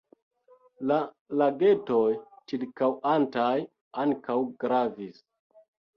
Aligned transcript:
La 0.91 0.95
lagetoj 1.41 2.07
ĉirkaŭantaj 2.53 3.53
ankaŭ 4.05 4.39
gravis. 4.65 5.25